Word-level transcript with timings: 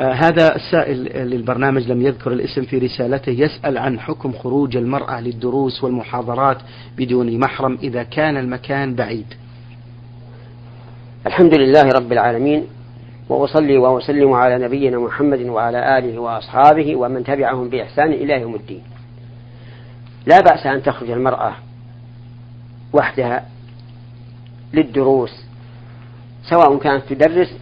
آه 0.00 0.12
هذا 0.12 0.56
السائل 0.56 1.28
للبرنامج 1.30 1.90
لم 1.90 2.02
يذكر 2.02 2.32
الاسم 2.32 2.62
في 2.62 2.78
رسالته 2.78 3.30
يسأل 3.30 3.78
عن 3.78 4.00
حكم 4.00 4.32
خروج 4.32 4.76
المرأة 4.76 5.20
للدروس 5.20 5.84
والمحاضرات 5.84 6.58
بدون 6.96 7.38
محرم 7.38 7.78
إذا 7.82 8.02
كان 8.02 8.36
المكان 8.36 8.94
بعيد. 8.94 9.26
الحمد 11.26 11.58
لله 11.58 11.82
رب 11.82 12.12
العالمين 12.12 12.66
وأصلي 13.28 13.76
وأسلم 13.76 14.32
على 14.32 14.64
نبينا 14.64 14.98
محمد 14.98 15.40
وعلى 15.40 15.98
آله 15.98 16.18
وأصحابه 16.18 16.96
ومن 16.96 17.24
تبعهم 17.24 17.68
بإحسان 17.68 18.12
إلى 18.12 18.40
يوم 18.40 18.54
الدين. 18.54 18.82
لا 20.26 20.40
بأس 20.40 20.66
أن 20.66 20.82
تخرج 20.82 21.10
المرأة 21.10 21.54
وحدها 22.92 23.48
للدروس 24.74 25.44
سواء 26.50 26.78
كانت 26.78 27.12
تدرس 27.12 27.56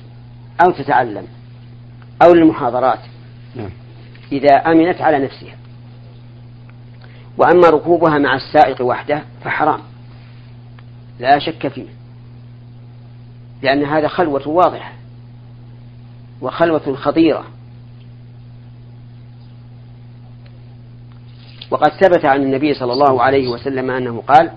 أو 0.65 0.71
تتعلم. 0.71 1.27
أو 2.25 2.35
للمحاضرات. 2.35 2.99
نعم. 3.55 3.71
إذا 4.33 4.57
أمنت 4.57 5.01
على 5.01 5.19
نفسها. 5.19 5.57
وأما 7.39 7.69
ركوبها 7.69 8.19
مع 8.19 8.35
السائق 8.35 8.83
وحده 8.83 9.23
فحرام. 9.45 9.81
لا 11.21 11.39
شك 11.39 11.69
فيه. 11.69 11.87
لأن 13.63 13.85
هذا 13.85 14.09
خلوة 14.09 14.49
واضحة. 14.49 14.93
وخلوة 16.41 16.95
خطيرة. 16.95 17.45
وقد 21.71 21.91
ثبت 21.91 22.25
عن 22.25 22.43
النبي 22.43 22.75
صلى 22.75 22.93
الله 22.93 23.23
عليه 23.23 23.49
وسلم 23.49 23.91
أنه 23.91 24.23
قال 24.29 24.51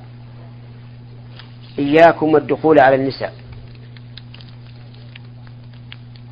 إياكم 1.79 2.33
والدخول 2.33 2.79
على 2.79 2.95
النساء. 2.95 3.33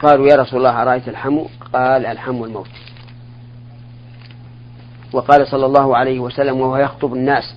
قالوا 0.03 0.27
يا 0.27 0.35
رسول 0.35 0.59
الله 0.59 0.81
أرأيت 0.81 1.07
الحم 1.07 1.39
قال 1.73 2.05
الحم 2.05 2.43
الموت. 2.43 2.69
وقال 5.13 5.47
صلى 5.47 5.65
الله 5.65 5.97
عليه 5.97 6.19
وسلم 6.19 6.59
وهو 6.59 6.77
يخطب 6.77 7.13
الناس 7.13 7.55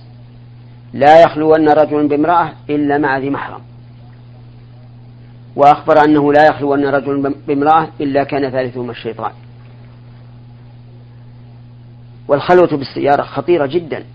لا 0.93 1.21
يخلون 1.21 1.69
رجل 1.69 2.07
بامرأة 2.07 2.53
إلا 2.69 2.97
مع 2.97 3.17
ذي 3.17 3.29
محرم. 3.29 3.61
وأخبر 5.55 6.05
أنه 6.05 6.33
لا 6.33 6.47
يخلون 6.47 6.85
رجل 6.85 7.35
بامرأة 7.47 7.87
إلا 8.01 8.23
كان 8.23 8.51
ثالثهما 8.51 8.91
الشيطان. 8.91 9.31
والخلوة 12.27 12.67
بالسيارة 12.67 13.23
خطيرة 13.23 13.65
جدا 13.65 14.05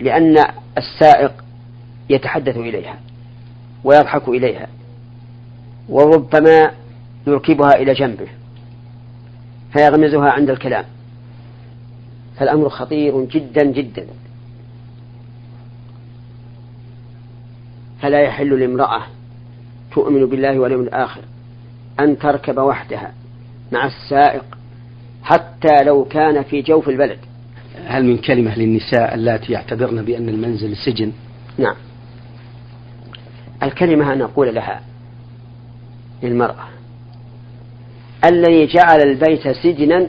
لأن 0.00 0.44
السائق 0.78 1.44
يتحدث 2.10 2.56
إليها 2.56 2.96
ويضحك 3.84 4.28
إليها. 4.28 4.66
وربما 5.88 6.70
يركبها 7.26 7.76
إلى 7.76 7.94
جنبه 7.94 8.28
فيغمزها 9.72 10.30
عند 10.30 10.50
الكلام. 10.50 10.84
فالأمر 12.36 12.68
خطير 12.68 13.24
جدا 13.24 13.64
جدا. 13.64 14.06
فلا 18.02 18.20
يحل 18.20 18.60
لامرأة 18.60 19.02
تؤمن 19.92 20.26
بالله 20.26 20.58
واليوم 20.58 20.82
الآخر 20.82 21.20
أن 22.00 22.18
تركب 22.18 22.58
وحدها 22.58 23.12
مع 23.72 23.86
السائق 23.86 24.44
حتى 25.22 25.84
لو 25.84 26.04
كان 26.04 26.42
في 26.42 26.62
جوف 26.62 26.88
البلد. 26.88 27.18
هل 27.86 28.04
من 28.04 28.18
كلمة 28.18 28.58
للنساء 28.58 29.14
اللاتي 29.14 29.52
يعتبرن 29.52 30.02
بأن 30.02 30.28
المنزل 30.28 30.76
سجن؟ 30.76 31.12
نعم. 31.58 31.74
الكلمة 33.62 34.12
أن 34.12 34.22
أقول 34.22 34.54
لها 34.54 34.80
للمرأة. 36.22 36.64
الذي 38.24 38.66
جعل 38.66 39.00
البيت 39.00 39.48
سجنا 39.48 40.08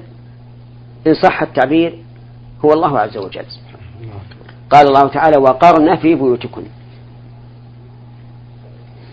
إن 1.07 1.13
صح 1.23 1.41
التعبير 1.41 1.99
هو 2.65 2.73
الله 2.73 2.99
عز 2.99 3.17
وجل. 3.17 3.45
قال 4.69 4.87
الله 4.87 5.07
تعالى 5.07 5.37
وقرن 5.37 5.95
في 5.95 6.15
بيوتكن. 6.15 6.63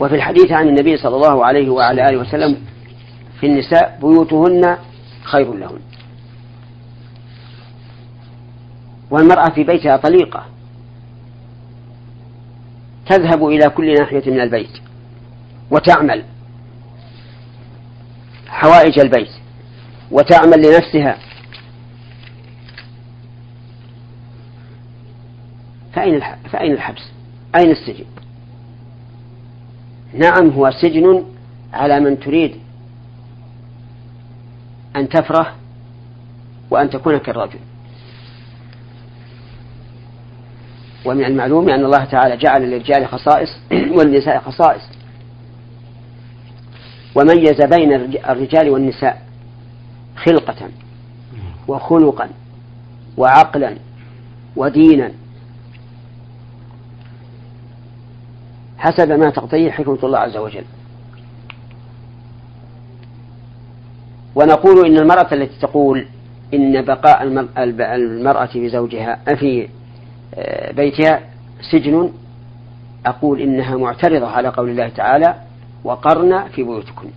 وفي 0.01 0.15
الحديث 0.15 0.53
عن 0.53 0.69
النبي 0.69 0.97
صلى 0.97 1.17
الله 1.17 1.45
عليه 1.45 1.71
وعلى 1.71 2.09
آله 2.09 2.19
وسلم 2.19 2.57
في 3.41 3.47
النساء 3.47 3.99
بيوتهن 4.01 4.77
خير 5.23 5.55
لهن. 5.55 5.81
والمرأة 9.11 9.51
في 9.55 9.65
بيتها 9.65 9.97
طليقة 9.97 10.45
تذهب 13.07 13.47
إلى 13.47 13.69
كل 13.71 13.95
ناحية 13.95 14.31
من 14.31 14.41
البيت 14.41 14.79
وتعمل. 15.71 16.25
حوائج 18.49 18.99
البيت 18.99 19.31
وتعمل 20.11 20.59
لنفسها 20.59 21.19
فأين 25.93 26.21
فأين 26.53 26.73
الحبس؟ 26.73 27.03
أين 27.57 27.71
السجن؟ 27.71 28.05
نعم 30.15 30.51
هو 30.51 30.71
سجن 30.71 31.25
على 31.73 32.01
من 32.01 32.21
تريد 32.21 32.57
أن 34.97 35.09
تفرح 35.09 35.55
وأن 36.71 36.91
تكون 36.91 37.19
كالرجل 37.19 37.59
ومن 41.05 41.25
المعلوم 41.25 41.69
أن 41.69 41.85
الله 41.85 42.05
تعالى 42.05 42.37
جعل 42.37 42.63
للرجال 42.63 43.09
خصائص 43.09 43.59
والنساء 43.97 44.41
خصائص 44.41 44.83
وميز 47.17 47.63
بين 47.63 47.93
الرجال 48.29 48.71
والنساء 48.71 49.23
خلقة 50.17 50.69
وخلقا 51.69 52.29
وعقلا 53.17 53.77
ودينا. 54.57 55.13
حسب 58.79 59.13
ما 59.13 59.31
تقتضيه 59.31 59.71
حكمة 59.71 59.99
الله 60.03 60.19
عز 60.19 60.37
وجل. 60.37 60.65
ونقول 64.35 64.87
إن 64.87 64.97
المرأة 64.97 65.35
التي 65.35 65.61
تقول 65.61 66.07
إن 66.55 66.83
بقاء 66.83 67.23
المرأة 67.97 68.49
بزوجها 68.55 69.19
في 69.35 69.69
آه، 70.35 70.73
بيتها 70.73 71.21
سجن 71.73 72.13
أقول 73.07 73.41
إنها 73.41 73.77
معترضة 73.77 74.27
على 74.27 74.49
قول 74.49 74.71
الله 74.71 74.89
تعالى 74.89 75.46
وقرن 75.85 76.49
في 76.49 76.63
بيوتكن 76.63 77.11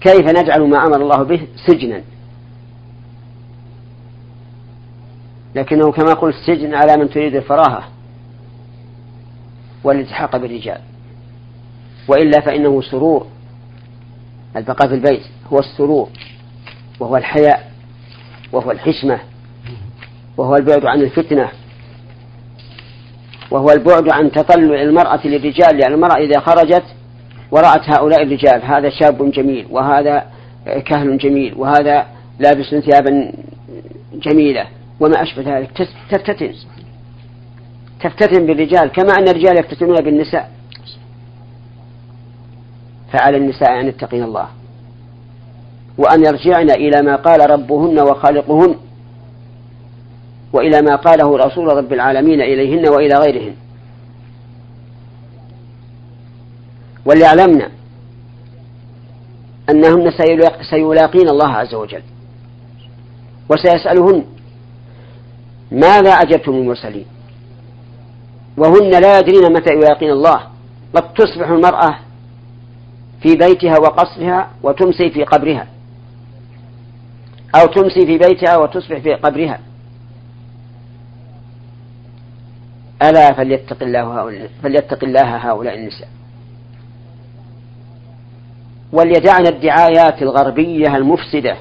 كيف 0.00 0.28
نجعل 0.28 0.70
ما 0.70 0.86
أمر 0.86 1.02
الله 1.02 1.22
به 1.22 1.48
سجنا؟ 1.66 2.02
لكنه 5.54 5.92
كما 5.92 6.12
قلت 6.12 6.34
سجن 6.46 6.74
على 6.74 6.96
من 6.96 7.10
تريد 7.10 7.34
الفراهة 7.34 7.88
والالتحاق 9.84 10.36
بالرجال. 10.36 10.80
وإلا 12.08 12.40
فإنه 12.40 12.82
سرور. 12.82 13.26
البقاء 14.56 14.88
في 14.88 14.94
البيت 14.94 15.22
هو 15.52 15.58
السرور 15.58 16.08
وهو 17.00 17.16
الحياء 17.16 17.72
وهو 18.52 18.70
الحشمة 18.70 19.20
وهو 20.36 20.56
البعد 20.56 20.86
عن 20.86 21.00
الفتنة. 21.00 21.50
وهو 23.50 23.70
البعد 23.70 24.08
عن 24.08 24.30
تطلع 24.32 24.82
المرأة 24.82 25.26
للرجال 25.26 25.76
لأن 25.76 25.92
المرأة 25.92 26.16
إذا 26.16 26.40
خرجت 26.40 26.84
ورأت 27.50 27.90
هؤلاء 27.90 28.22
الرجال 28.22 28.62
هذا 28.62 28.90
شاب 28.90 29.30
جميل 29.30 29.66
وهذا 29.70 30.24
كهل 30.86 31.18
جميل 31.18 31.54
وهذا 31.56 32.06
لابس 32.38 32.74
ثيابا 32.74 33.32
جميلة 34.14 34.66
وما 35.00 35.22
أشبه 35.22 35.58
ذلك. 35.58 35.70
تفتتن 36.10 36.54
تفتتن 38.00 38.46
بالرجال 38.46 38.88
كما 38.92 39.12
أن 39.18 39.28
الرجال 39.28 39.58
يفتتنون 39.58 39.96
بالنساء. 39.96 40.50
فعلى 43.12 43.36
النساء 43.36 43.80
أن 43.80 43.86
يتقين 43.86 44.22
الله. 44.22 44.48
وأن 45.98 46.24
يرجعن 46.26 46.70
إلى 46.70 47.02
ما 47.02 47.16
قال 47.16 47.50
ربهن 47.50 48.00
وخالقهن. 48.00 48.76
وإلى 50.52 50.82
ما 50.82 50.96
قاله 50.96 51.36
رسول 51.36 51.66
رب 51.76 51.92
العالمين 51.92 52.40
إليهن 52.40 52.88
وإلى 52.88 53.14
غيرهن. 53.14 53.54
وليعلمن 57.04 57.62
أنهن 59.70 60.10
سيلاقين 60.70 61.28
الله 61.28 61.48
عز 61.48 61.74
وجل. 61.74 62.02
وسيسألهن 63.50 64.24
ماذا 65.72 66.10
أجبتم 66.10 66.52
المرسلين؟ 66.52 67.06
وهن 68.56 68.90
لا 68.90 69.18
يدرين 69.18 69.52
متى 69.52 69.70
يلاقين 69.74 70.10
الله. 70.10 70.40
قد 70.94 71.14
تصبح 71.14 71.48
المرأة 71.48 71.98
في 73.22 73.36
بيتها 73.36 73.78
وقصرها 73.78 74.50
وتمسي 74.62 75.10
في 75.10 75.24
قبرها. 75.24 75.66
أو 77.54 77.66
تمسي 77.66 78.06
في 78.06 78.18
بيتها 78.18 78.56
وتصبح 78.56 78.98
في 78.98 79.14
قبرها. 79.14 79.60
ألا 83.02 83.32
فليتق 83.32 83.82
الله 83.82 84.20
هؤلاء 84.20 84.50
فليتق 84.62 85.04
الله 85.04 85.36
هؤلاء 85.36 85.74
النساء. 85.74 86.08
وليدعن 88.92 89.46
الدعايات 89.46 90.22
الغربية 90.22 90.96
المفسدة. 90.96 91.56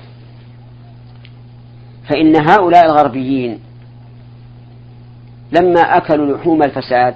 فإن 2.09 2.49
هؤلاء 2.49 2.85
الغربيين 2.85 3.59
لما 5.51 5.81
أكلوا 5.81 6.37
لحوم 6.37 6.63
الفساد 6.63 7.15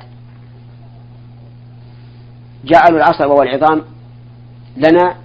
جعلوا 2.66 2.98
العصب 2.98 3.30
والعظام 3.30 3.82
لنا 4.78 5.16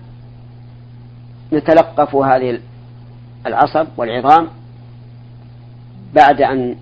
نتلقف 1.53 2.15
هذه 2.15 2.61
العصب 3.47 3.87
والعظام 3.97 4.49
بعد 6.15 6.43
أن 6.43 6.77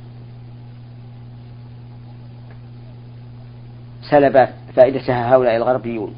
سلب 4.10 4.48
فائدتها 4.76 5.34
هؤلاء 5.34 5.56
الغربيون. 5.56 6.14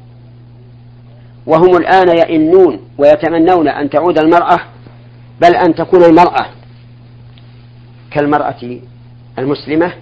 وهم 1.45 1.77
الآن 1.77 2.17
يئنون 2.17 2.79
ويتمنون 2.97 3.67
أن 3.67 3.89
تعود 3.89 4.19
المرأة 4.19 4.59
بل 5.41 5.55
أن 5.55 5.75
تكون 5.75 6.03
المرأة 6.03 6.45
كالمرأة 8.11 8.79
المسلمة 9.39 9.93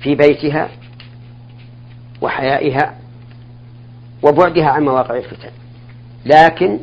في 0.00 0.14
بيتها 0.14 0.68
وحيائها 2.20 2.94
وبعدها 4.22 4.68
عن 4.68 4.84
مواقع 4.84 5.16
الفتن. 5.16 5.50
لكن 6.26 6.78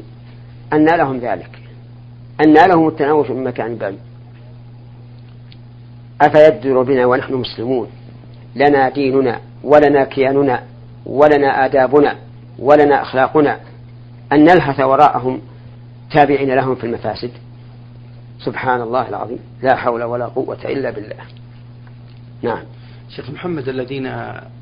أن 0.73 0.85
لهم 0.85 1.17
ذلك 1.17 1.59
أن 2.45 2.53
لهم 2.53 2.87
التناوش 2.87 3.29
من 3.29 3.43
مكان 3.43 3.75
بعيد. 3.75 4.12
أفيدر 6.25 6.81
بنا 6.81 7.05
ونحن 7.05 7.33
مسلمون؟ 7.33 7.87
لنا 8.55 8.89
ديننا 8.89 9.39
ولنا 9.63 10.03
كياننا 10.03 10.63
ولنا 11.05 11.65
آدابنا 11.65 12.15
ولنا 12.59 13.01
أخلاقنا. 13.01 13.59
أن 14.31 14.43
نلهث 14.43 14.79
وراءهم 14.79 15.41
تابعين 16.11 16.55
لهم 16.55 16.75
في 16.75 16.83
المفاسد. 16.83 17.31
سبحان 18.39 18.81
الله 18.81 19.09
العظيم. 19.09 19.39
لا 19.61 19.75
حول 19.75 20.03
ولا 20.03 20.25
قوة 20.25 20.57
إلا 20.65 20.91
بالله. 20.91 21.15
نعم. 22.41 22.63
شيخ 23.15 23.29
محمد 23.29 23.69
الذين 23.69 24.11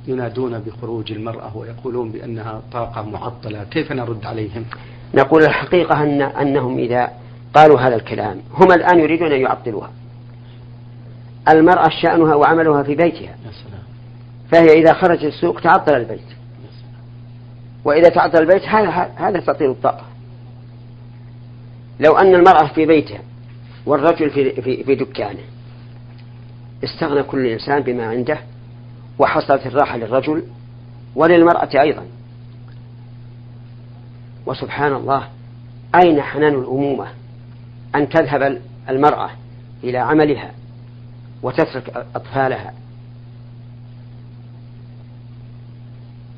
ينادون 0.07 0.59
بخروج 0.59 1.11
المرأة 1.11 1.57
ويقولون 1.57 2.11
بأنها 2.11 2.61
طاقة 2.71 3.01
معطلة 3.01 3.63
كيف 3.63 3.91
نرد 3.91 4.25
عليهم؟ 4.25 4.65
نقول 5.13 5.43
الحقيقة 5.43 6.03
أن 6.03 6.21
أنهم 6.21 6.77
إذا 6.77 7.11
قالوا 7.53 7.79
هذا 7.79 7.95
الكلام 7.95 8.41
هم 8.53 8.71
الآن 8.71 8.99
يريدون 8.99 9.31
أن 9.31 9.41
يعطلوها. 9.41 9.91
المرأة 11.49 11.89
شأنها 12.01 12.35
وعملها 12.35 12.83
في 12.83 12.95
بيتها. 12.95 13.35
فهي 14.51 14.73
إذا 14.73 14.93
خرجت 14.93 15.23
السوق 15.23 15.61
تعطل 15.61 15.93
البيت. 15.93 16.21
وإذا 17.85 18.09
تعطل 18.09 18.39
البيت 18.39 18.63
هذا 18.63 19.11
هذا 19.15 19.39
تطير 19.39 19.71
الطاقة. 19.71 20.05
لو 21.99 22.17
أن 22.17 22.35
المرأة 22.35 22.67
في 22.67 22.85
بيتها 22.85 23.19
والرجل 23.85 24.29
في, 24.29 24.61
في, 24.61 24.83
في 24.83 24.95
دكانه 24.95 25.43
استغنى 26.83 27.23
كل 27.23 27.45
إنسان 27.45 27.81
بما 27.81 28.05
عنده 28.05 28.37
وحصلت 29.19 29.65
الراحة 29.65 29.97
للرجل 29.97 30.43
وللمرأة 31.15 31.69
أيضا. 31.81 32.05
وسبحان 34.45 34.93
الله 34.93 35.27
أين 35.95 36.21
حنان 36.21 36.53
الأمومة 36.53 37.07
أن 37.95 38.09
تذهب 38.09 38.61
المرأة 38.89 39.29
إلى 39.83 39.97
عملها؟ 39.97 40.51
وتترك 41.43 42.05
أطفالها. 42.15 42.73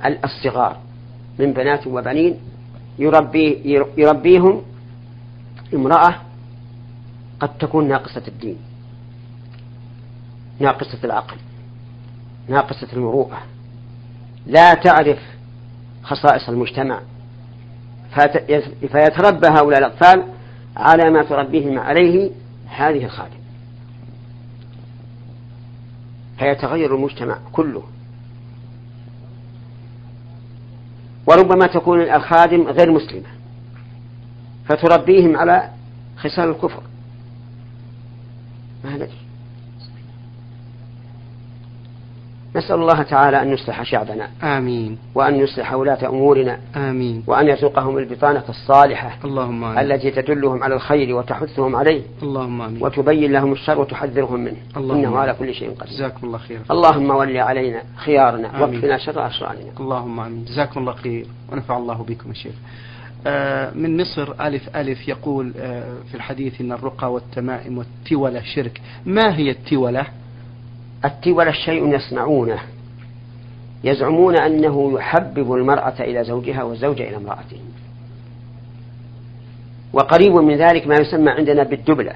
الصغار 0.06 0.78
من 1.40 1.54
بنات 1.54 1.88
وبنين 1.88 2.40
يربي 3.00 3.62
يربيهم 3.98 4.62
امرأة 5.74 6.16
قد 7.40 7.58
تكون 7.58 7.88
ناقصة 7.88 8.24
الدين 8.28 8.58
ناقصة 10.60 10.98
العقل 11.04 11.38
ناقصة 12.50 12.88
المروءة. 12.94 13.42
لا 14.48 14.74
تعرف 14.74 15.20
خصائص 16.04 16.50
المجتمع. 16.50 17.00
فيتربى 18.92 19.48
هؤلاء 19.48 19.80
الأطفال 19.80 20.24
على 20.78 21.10
ما 21.10 21.24
تربيهم 21.24 21.80
عليه 21.80 22.32
هذه 22.68 23.06
الخادم 23.06 23.43
فيتغير 26.40 26.96
المجتمع 26.96 27.38
كله. 27.52 27.84
وربما 31.28 31.68
تكون 31.68 32.02
الخادم 32.02 32.68
غير 32.68 32.92
مسلمة 32.92 33.30
فتربيهم 34.66 35.38
على 35.38 35.70
خصال 36.18 36.50
الكفر. 36.50 36.84
ما 38.84 38.96
ندري 38.96 39.23
نسأل 42.56 42.76
الله 42.76 43.02
تعالى 43.02 43.42
أن 43.42 43.54
يصلح 43.54 43.84
شعبنا 43.84 44.30
آمين. 44.44 44.98
وأن 45.16 45.36
يصلح 45.36 45.74
ولاة 45.74 46.10
أمورنا 46.10 46.60
آمين. 46.76 47.24
وأن 47.28 47.48
يرزقهم 47.48 47.98
البطانة 47.98 48.44
الصالحة 48.50 49.18
اللهم 49.26 49.64
آمين. 49.64 49.92
التي 49.92 50.12
تدلهم 50.12 50.64
على 50.64 50.76
الخير 50.76 51.16
وتحثهم 51.16 51.76
عليه 51.76 52.02
اللهم 52.24 52.62
آمين. 52.62 52.84
وتبين 52.84 53.32
لهم 53.32 53.52
الشر 53.52 53.80
وتحذرهم 53.80 54.40
منه. 54.40 54.58
اللهم 54.78 54.98
إنه 54.98 55.18
على 55.18 55.34
كل 55.34 55.54
شيء 55.54 55.72
قدير. 55.72 55.94
جزاكم 55.94 56.28
الله 56.28 56.38
خير 56.38 56.60
اللهم 56.72 57.10
ول 57.10 57.38
علينا 57.38 57.82
خيارنا. 57.96 58.62
واكفنا 58.62 58.98
شر 58.98 59.28
أشرارنا 59.28 59.72
اللهم 59.80 60.20
آمين. 60.20 60.46
جزاكم 60.46 60.80
الله 60.80 60.94
خير. 60.94 61.26
ونفع 61.52 61.78
الله 61.78 62.04
بكم 62.04 62.30
يا 62.30 62.34
شيخ. 62.34 62.56
آه، 63.28 63.72
من 63.76 64.02
مصر 64.02 64.34
ألف 64.42 64.76
ألف 64.76 65.08
يقول 65.08 65.54
آه، 65.58 65.94
في 66.12 66.16
الحديث 66.16 66.62
أن 66.62 66.72
الرقى 66.72 67.14
والتمائم 67.14 67.78
والتولة 67.78 68.42
شرك. 68.56 68.82
ما 69.06 69.38
هي 69.38 69.50
التولة؟ 69.52 70.06
التولى 71.06 71.50
الشيء 71.50 71.96
يصنعونه 71.96 72.60
يزعمون 73.84 74.38
أنه 74.38 74.94
يحبب 74.94 75.54
المرأة 75.54 75.96
إلى 76.00 76.24
زوجها 76.24 76.64
والزوج 76.64 77.02
إلى 77.02 77.18
امرأته. 77.18 77.58
وقريب 79.94 80.34
من 80.34 80.58
ذلك 80.58 80.88
ما 80.88 80.96
يسمى 80.96 81.32
عندنا 81.32 81.64
بالدبلة. 81.64 82.14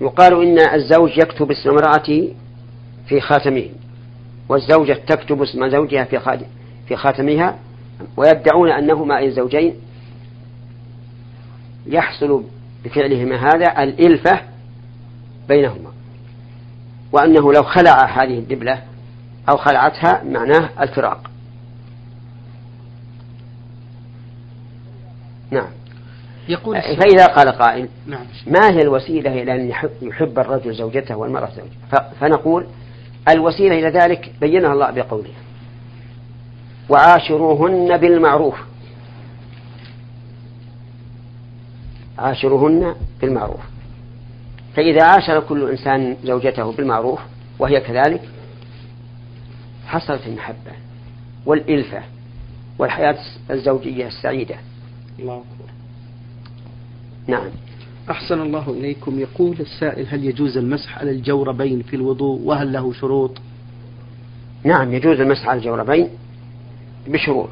يقال 0.00 0.42
إن 0.42 0.74
الزوج 0.74 1.18
يكتب 1.18 1.50
اسم 1.50 1.70
امرأته 1.70 2.34
في 3.08 3.20
خاتمه 3.20 3.68
والزوجة 4.48 4.92
تكتب 4.92 5.42
اسم 5.42 5.68
زوجها 5.68 6.04
في 6.04 6.46
في 6.88 6.96
خاتمها 6.96 7.58
ويدعون 8.16 8.70
أنهما 8.70 9.18
أي 9.18 9.26
الزوجين. 9.26 9.74
يحصل 11.86 12.44
بفعلهما 12.84 13.36
هذا 13.36 13.82
الإلفة 13.82 14.40
بينهما. 15.48 15.95
وأنه 17.12 17.52
لو 17.52 17.62
خلع 17.62 18.04
هذه 18.04 18.38
الدبلة 18.38 18.82
أو 19.48 19.56
خلعتها 19.56 20.24
معناه 20.24 20.70
الفراق. 20.80 21.30
نعم. 25.50 25.68
يقول 26.48 26.76
فإذا 26.82 27.26
قال 27.26 27.48
قائل 27.48 27.88
نعم. 28.06 28.26
ما 28.46 28.70
هي 28.70 28.82
الوسيلة 28.82 29.42
إلى 29.42 29.54
أن 29.54 29.72
يحب 30.02 30.38
الرجل 30.38 30.74
زوجته 30.74 31.16
والمرأة 31.16 31.50
زوجته؟ 31.50 32.10
فنقول 32.20 32.66
الوسيلة 33.28 33.78
إلى 33.78 33.88
ذلك 33.88 34.32
بينها 34.40 34.72
الله 34.72 34.90
بقوله 34.90 35.32
وعاشروهن 36.88 37.96
بالمعروف. 37.96 38.54
عاشروهن 42.18 42.94
بالمعروف. 43.20 43.75
فإذا 44.76 45.04
عاشر 45.04 45.40
كل 45.40 45.70
إنسان 45.70 46.16
زوجته 46.24 46.72
بالمعروف 46.72 47.20
وهي 47.58 47.80
كذلك 47.80 48.20
حصلت 49.86 50.26
المحبة 50.26 50.72
والإلفة 51.46 52.02
والحياة 52.78 53.18
الزوجية 53.50 54.06
السعيدة. 54.06 54.56
الله 55.18 55.34
أكبر. 55.34 55.70
نعم. 57.26 57.48
أحسن 58.10 58.40
الله 58.40 58.70
إليكم. 58.70 59.20
يقول 59.20 59.56
السائل 59.60 60.06
هل 60.08 60.24
يجوز 60.24 60.56
المسح 60.56 60.98
على 60.98 61.10
الجوربين 61.10 61.82
في 61.82 61.96
الوضوء 61.96 62.40
وهل 62.40 62.72
له 62.72 62.92
شروط؟ 62.92 63.38
نعم 64.64 64.92
يجوز 64.92 65.20
المسح 65.20 65.48
على 65.48 65.58
الجوربين 65.58 66.08
بشروط. 67.08 67.48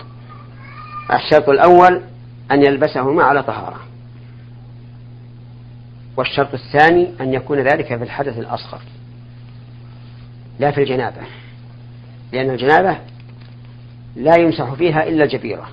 الشرط 1.12 1.48
الأول 1.48 2.00
أن 2.50 2.62
يلبسهما 2.66 3.22
على 3.22 3.42
طهارة. 3.42 3.80
والشرط 6.16 6.54
الثاني 6.54 7.08
أن 7.20 7.34
يكون 7.34 7.58
ذلك 7.58 7.86
في 7.86 8.02
الحدث 8.02 8.38
الأصغر 8.38 8.80
لا 10.58 10.70
في 10.70 10.80
الجنابة 10.80 11.20
لأن 12.32 12.50
الجنابة 12.50 12.98
لا 14.16 14.38
يمسح 14.38 14.74
فيها 14.74 15.08
إلا 15.08 15.24
الجبيرة 15.24 15.68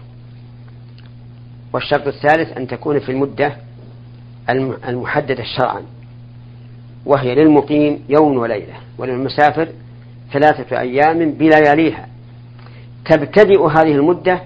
والشرط 1.74 2.08
الثالث 2.08 2.58
أن 2.58 2.68
تكون 2.68 3.00
في 3.00 3.12
المدة 3.12 3.56
المحددة 4.88 5.44
شرعا 5.58 5.82
وهي 7.06 7.36
للمقيم 7.36 8.04
يوم 8.10 8.38
وليلة 8.38 8.74
وللمسافر 8.98 9.68
ثلاثة 10.34 10.80
أيام 10.80 11.32
بلياليها. 11.32 12.08
تبتدئ 13.06 13.68
هذه 13.68 13.92
المدة 13.92 14.42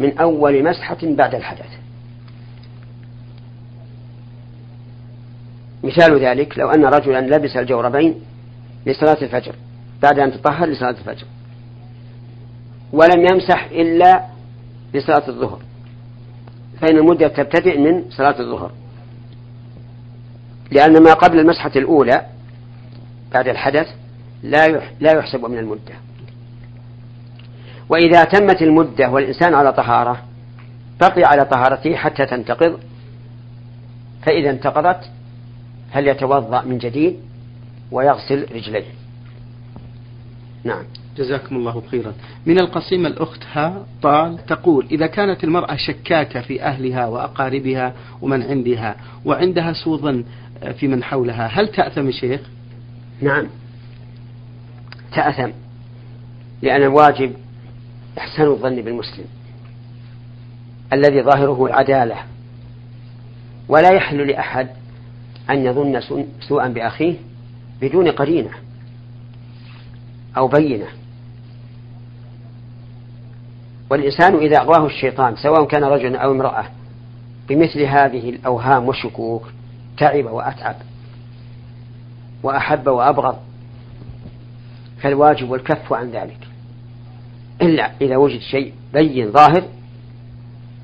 من 0.00 0.18
أول 0.18 0.64
مسحة 0.64 0.98
بعد 1.02 1.34
الحدث. 1.34 1.79
مثال 5.90 6.24
ذلك 6.24 6.58
لو 6.58 6.70
أن 6.70 6.84
رجلا 6.84 7.20
لبس 7.20 7.56
الجوربين 7.56 8.14
لصلاة 8.86 9.22
الفجر 9.22 9.54
بعد 10.02 10.18
أن 10.18 10.32
تطهر 10.32 10.66
لصلاة 10.66 10.90
الفجر 10.90 11.26
ولم 12.92 13.26
يمسح 13.32 13.68
إلا 13.72 14.24
لصلاة 14.94 15.28
الظهر 15.28 15.58
فإن 16.80 16.96
المدة 16.96 17.28
تبتدئ 17.28 17.78
من 17.78 18.04
صلاة 18.10 18.40
الظهر. 18.40 18.72
لأن 20.70 21.02
ما 21.02 21.12
قبل 21.12 21.38
المسحة 21.38 21.72
الأولى 21.76 22.26
بعد 23.34 23.48
الحدث 23.48 23.88
لا 24.42 24.68
لا 25.00 25.12
يحسب 25.12 25.44
من 25.44 25.58
المدة. 25.58 25.94
وإذا 27.88 28.24
تمت 28.24 28.62
المدة 28.62 29.10
والإنسان 29.10 29.54
على 29.54 29.72
طهارة 29.72 30.22
بقي 31.00 31.22
على 31.24 31.44
طهارته 31.44 31.96
حتى 31.96 32.26
تنتقض 32.26 32.80
فإذا 34.26 34.50
انتقضت 34.50 35.10
هل 35.90 36.08
يتوضأ 36.08 36.62
من 36.62 36.78
جديد 36.78 37.16
ويغسل 37.90 38.46
رجليه. 38.54 38.84
نعم. 40.64 40.84
جزاكم 41.16 41.56
الله 41.56 41.82
خيرا. 41.90 42.12
من 42.46 42.58
القصيمة 42.58 43.08
الأخت 43.08 43.40
ها 43.52 43.86
طال 44.02 44.46
تقول 44.46 44.86
إذا 44.90 45.06
كانت 45.06 45.44
المرأة 45.44 45.76
شكاكة 45.76 46.40
في 46.40 46.62
أهلها 46.62 47.06
وأقاربها 47.06 47.94
ومن 48.22 48.42
عندها 48.42 48.96
وعندها 49.24 49.72
سوء 49.72 49.98
ظن 49.98 50.24
في 50.78 50.88
من 50.88 51.02
حولها 51.02 51.46
هل 51.46 51.68
تأثم 51.68 52.10
شيخ؟ 52.10 52.40
نعم. 53.22 53.46
تأثم 55.12 55.50
لأن 56.62 56.82
الواجب 56.82 57.34
إحسان 58.18 58.46
الظن 58.46 58.82
بالمسلم 58.82 59.24
الذي 60.92 61.22
ظاهره 61.22 61.66
العدالة 61.66 62.16
ولا 63.68 63.90
يحل 63.90 64.28
لأحد 64.28 64.68
أن 65.50 65.64
يظن 65.64 66.00
سوءا 66.40 66.68
بأخيه 66.68 67.14
بدون 67.80 68.08
قرينة 68.10 68.50
أو 70.36 70.48
بينة. 70.48 70.86
والإنسان 73.90 74.36
إذا 74.36 74.56
أغواه 74.60 74.86
الشيطان 74.86 75.36
سواء 75.36 75.64
كان 75.64 75.84
رجلا 75.84 76.18
أو 76.18 76.32
امرأة 76.32 76.64
بمثل 77.48 77.80
هذه 77.80 78.30
الأوهام 78.30 78.88
والشكوك 78.88 79.50
تعب 79.98 80.24
وأتعب 80.24 80.76
وأحب 82.42 82.86
وأبغض 82.86 83.38
فالواجب 85.02 85.54
الكف 85.54 85.92
عن 85.92 86.10
ذلك. 86.10 86.38
إلا 87.62 87.90
إذا 88.00 88.16
وجد 88.16 88.40
شيء 88.40 88.72
بين 88.92 89.32
ظاهر 89.32 89.62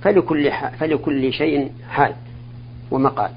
فلكل, 0.02 0.52
فلكل 0.78 1.32
شيء 1.32 1.72
حال 1.88 2.14
ومقال. 2.90 3.30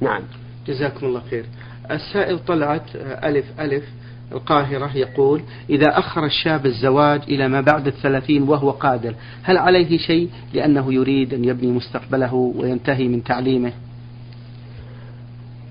نعم. 0.00 0.22
جزاكم 0.66 1.06
الله 1.06 1.22
خير. 1.30 1.44
السائل 1.90 2.38
طلعت 2.38 2.96
ألف 2.96 3.60
ألف. 3.60 3.84
القاهرة 4.32 4.96
يقول 4.96 5.42
إذا 5.70 5.98
أخر 5.98 6.24
الشاب 6.24 6.66
الزواج 6.66 7.22
إلى 7.28 7.48
ما 7.48 7.60
بعد 7.60 7.86
الثلاثين 7.86 8.42
وهو 8.42 8.70
قادر 8.70 9.14
هل 9.42 9.58
عليه 9.58 9.98
شيء 9.98 10.30
لأنه 10.52 10.94
يريد 10.94 11.34
أن 11.34 11.44
يبني 11.44 11.72
مستقبله 11.72 12.34
وينتهي 12.34 13.08
من 13.08 13.24
تعليمه؟ 13.24 13.72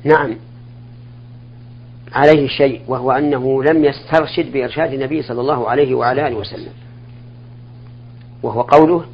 نعم. 0.04 0.36
عليه 2.14 2.48
شيء 2.48 2.82
وهو 2.88 3.12
أنه 3.12 3.64
لم 3.64 3.86
يسترشد 3.86 4.52
بإرشاد 4.52 4.94
النبي 4.94 5.22
صلى 5.22 5.42
الله 5.42 5.70
عليه 5.70 5.96
وعلى 5.96 6.28
آله 6.28 6.36
وسلم. 6.36 6.74
وهو 8.44 8.62
قوله 8.62 9.06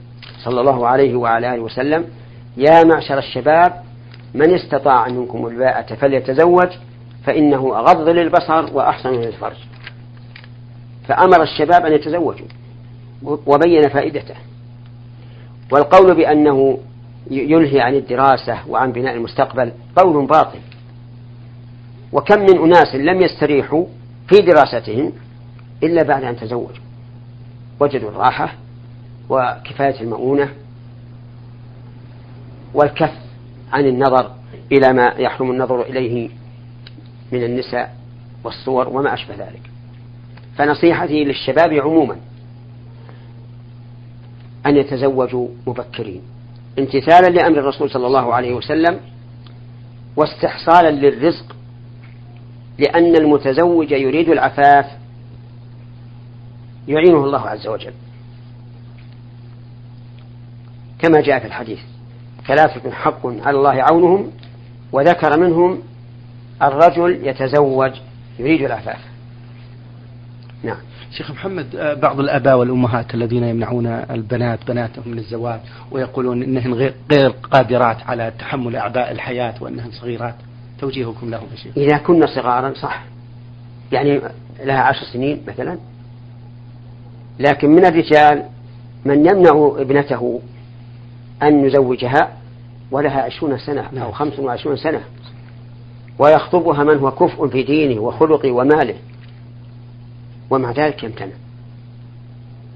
صلى 0.43 0.61
الله 0.61 0.87
عليه 0.87 1.15
وعلى 1.15 1.53
آله 1.55 1.61
وسلم 1.61 2.05
يا 2.57 2.83
معشر 2.83 3.17
الشباب 3.17 3.83
من 4.33 4.53
استطاع 4.53 5.07
منكم 5.07 5.47
الباءة 5.47 5.95
فليتزوج 5.95 6.69
فإنه 7.23 7.79
أغض 7.79 8.09
للبصر 8.09 8.75
وأحسن 8.75 9.09
للفرج. 9.09 9.57
فأمر 11.07 11.43
الشباب 11.43 11.85
أن 11.85 11.93
يتزوجوا 11.93 12.47
وبين 13.23 13.89
فائدته. 13.89 14.35
والقول 15.71 16.15
بأنه 16.15 16.79
يلهي 17.31 17.81
عن 17.81 17.95
الدراسة 17.95 18.67
وعن 18.67 18.91
بناء 18.91 19.15
المستقبل 19.15 19.71
قول 19.95 20.25
باطل. 20.27 20.59
وكم 22.13 22.39
من 22.39 22.57
أناس 22.57 22.95
لم 22.95 23.21
يستريحوا 23.21 23.85
في 24.27 24.41
دراستهم 24.41 25.13
إلا 25.83 26.03
بعد 26.03 26.23
أن 26.23 26.35
تزوجوا. 26.35 26.83
وجدوا 27.79 28.09
الراحة 28.09 28.53
وكفاية 29.29 30.01
المؤونة 30.01 30.49
والكف 32.73 33.28
عن 33.71 33.85
النظر 33.85 34.31
إلى 34.71 34.93
ما 34.93 35.13
يحرم 35.17 35.51
النظر 35.51 35.81
إليه 35.81 36.29
من 37.31 37.43
النساء 37.43 37.95
والصور 38.43 38.89
وما 38.89 39.13
أشبه 39.13 39.35
ذلك. 39.35 39.61
فنصيحتي 40.57 41.23
للشباب 41.23 41.73
عموما 41.73 42.15
أن 44.65 44.77
يتزوجوا 44.77 45.47
مبكرين. 45.67 46.21
امتثالا 46.79 47.27
لأمر 47.27 47.59
الرسول 47.59 47.89
صلى 47.89 48.07
الله 48.07 48.33
عليه 48.33 48.53
وسلم 48.53 48.99
واستحصالا 50.15 50.91
للرزق 50.91 51.55
لأن 52.79 53.15
المتزوج 53.15 53.91
يريد 53.91 54.29
العفاف 54.29 54.85
يعينه 56.87 57.25
الله 57.25 57.49
عز 57.49 57.67
وجل. 57.67 57.93
كما 60.99 61.21
جاء 61.21 61.39
في 61.39 61.47
الحديث. 61.47 61.79
ثلاثة 62.49 62.91
حق 62.91 63.25
على 63.25 63.57
الله 63.57 63.83
عونهم 63.83 64.31
وذكر 64.91 65.39
منهم 65.39 65.81
الرجل 66.61 67.27
يتزوج 67.27 67.91
يريد 68.39 68.61
العفاف 68.61 68.99
نعم. 70.63 70.77
شيخ 71.11 71.31
محمد 71.31 71.75
آه، 71.75 71.93
بعض 71.93 72.19
الآباء 72.19 72.57
والأمهات 72.57 73.13
الذين 73.13 73.43
يمنعون 73.43 73.87
البنات 73.87 74.59
بناتهم 74.67 75.09
من 75.11 75.17
الزواج 75.17 75.59
ويقولون 75.91 76.43
إنهن 76.43 76.73
غير 76.73 76.93
قادرات 77.51 77.97
على 78.07 78.31
تحمل 78.39 78.75
أعباء 78.75 79.11
الحياة 79.11 79.53
وأنهن 79.61 79.91
صغيرات 79.91 80.35
توجيهكم 80.79 81.29
لهم 81.29 81.47
شيخ؟ 81.55 81.77
إذا 81.77 81.97
كنا 81.97 82.25
صغارا 82.25 82.73
صح. 82.73 83.03
يعني 83.91 84.21
لها 84.63 84.81
عشر 84.81 85.03
سنين 85.13 85.41
مثلا. 85.47 85.77
لكن 87.39 87.69
من 87.69 87.85
الرجال 87.85 88.45
من 89.05 89.25
يمنع 89.25 89.71
ابنته 89.77 90.41
أن 91.43 91.65
يزوجها 91.65 92.38
ولها 92.91 93.21
عشرون 93.21 93.57
سنة 93.57 93.81
أو 93.81 93.91
نعم. 93.91 94.11
خمس 94.11 94.39
وعشرون 94.39 94.77
سنة. 94.77 95.01
ويخطبها 96.19 96.83
من 96.83 96.97
هو 96.97 97.11
كفء 97.11 97.47
في 97.47 97.63
دينه 97.63 98.01
وخلقه 98.01 98.51
وماله. 98.51 98.95
ومع 100.49 100.71
ذلك 100.71 101.03
يمتنع. 101.03 101.33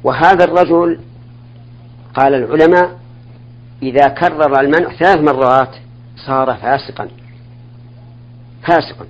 وهذا 0.04 0.44
الرجل 0.44 1.00
قال 2.14 2.34
العلماء 2.34 3.00
إذا 3.84 4.08
كرر 4.08 4.60
المنع 4.60 4.94
ثلاث 4.94 5.18
مرات 5.18 5.76
صار 6.28 6.56
فاسقا. 6.56 7.08
فاسقا. 8.68 9.06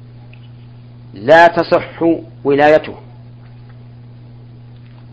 لا 1.13 1.47
تصح 1.47 2.03
ولايته. 2.43 2.93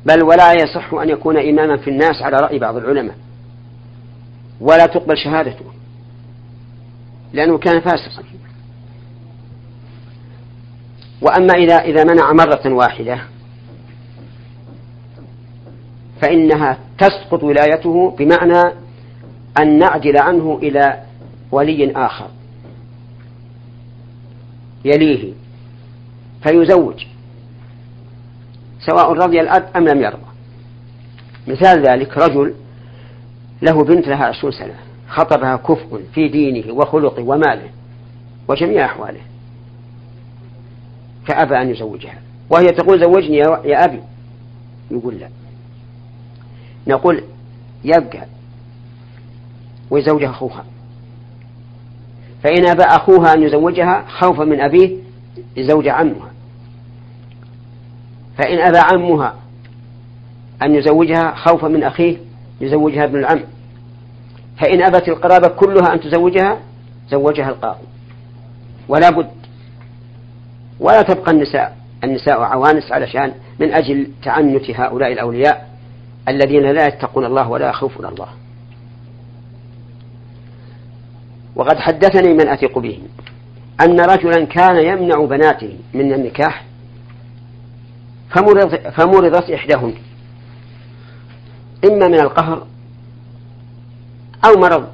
بل 0.07 0.23
ولا 0.23 0.53
يصح 0.53 0.95
أن 0.95 1.09
يكون 1.09 1.37
إماما 1.37 1.77
في 1.77 1.91
الناس 1.91 2.23
على 2.23 2.37
رأي 2.37 2.59
بعض 2.59 2.77
العلماء. 2.77 3.17
ولا 4.61 4.87
تقبل 4.87 5.17
شهادته. 5.17 5.65
لأنه 7.33 7.59
كان 7.59 7.81
فاسقا. 7.81 8.25
وأما 11.23 11.55
إذا 11.55 11.75
إذا 11.75 12.05
منع 12.05 12.33
مرة 12.33 12.75
واحدة 12.75 13.21
فإنها 16.23 16.79
تسقط 16.99 17.43
ولايته 17.43 18.11
بمعنى 18.11 18.75
أن 19.59 19.79
نعدل 19.79 20.19
عنه 20.19 20.59
إلى 20.63 21.03
ولي 21.53 21.93
آخر. 21.97 22.31
يليه 24.85 25.33
فيزوج. 26.43 27.07
سواء 28.87 29.13
رضي 29.13 29.41
الأب 29.41 29.69
أم 29.77 29.89
لم 29.89 30.03
يرضى. 30.03 30.31
مثال 31.47 31.87
ذلك 31.87 32.19
رجل 32.19 32.55
له 33.63 33.85
بنت 33.85 34.09
لها 34.09 34.25
عشرون 34.25 34.53
سنة. 34.53 34.90
خطبها 35.11 35.57
كفء 35.57 36.01
في 36.15 36.29
دينه 36.29 36.73
وخلقه 36.73 37.23
وماله 37.23 37.69
وجميع 38.49 38.85
أحواله. 38.85 39.21
فأبى 41.27 41.57
أن 41.57 41.71
يزوجها. 41.71 42.19
وهي 42.51 42.67
تقول 42.67 43.01
زوجني 43.01 43.37
يا 43.65 43.85
أبي. 43.85 44.01
يقول 44.91 45.15
لا. 45.15 45.29
نقول 46.87 47.23
يبقى. 47.85 48.27
ويزوجها 49.91 50.31
أخوها. 50.31 50.65
فإن 52.43 52.69
أبى 52.69 52.83
أخوها 52.83 53.35
أن 53.35 53.43
يزوجها 53.43 54.05
خوفا 54.09 54.45
من 54.45 54.61
أبيه 54.61 54.97
لزوج 55.57 55.89
عمها. 55.89 56.31
فإن 58.39 58.59
أبى 58.59 58.79
عمها 58.79 59.35
أن 60.63 60.75
يزوجها 60.75 61.35
خوفا 61.35 61.69
من 61.69 61.83
أخيه 61.83 62.17
يزوجها 62.61 63.05
ابن 63.05 63.19
العم. 63.19 63.41
فإن 64.61 64.83
أبت 64.83 65.09
القرابة 65.09 65.49
كلها 65.49 65.95
أن 65.95 66.01
تزوجها 66.01 66.59
زوجها 67.11 67.49
القاضي. 67.49 67.85
ولا 68.89 69.11
بد 69.11 69.31
ولا 70.81 71.03
تبقى 71.03 71.33
النساء 71.33 71.77
النساء 72.05 72.41
عوانس 72.41 72.93
علشان 72.93 73.33
من 73.61 73.73
أجل 73.75 74.11
تعنت 74.23 74.71
هؤلاء 74.71 75.13
الأولياء 75.13 75.71
الذين 76.29 76.63
لا 76.63 76.87
يتقون 76.87 77.25
الله 77.25 77.49
ولا 77.49 77.69
يخافون 77.69 78.07
الله. 78.07 78.29
وقد 81.57 81.79
حدثني 81.79 82.35
من 82.35 82.49
أثق 82.49 82.79
به 82.79 82.99
أن 83.81 84.01
رجلا 84.01 84.45
كان 84.45 84.77
يمنع 84.77 85.25
بناته 85.25 85.79
من 85.95 86.13
النكاح 86.13 86.65
فمرض 88.31 88.75
فمرضت 88.75 89.51
إحداهن. 89.51 89.95
إما 91.85 92.09
من 92.09 92.21
القهر 92.21 92.67
أو 94.45 94.61
مرض. 94.61 94.89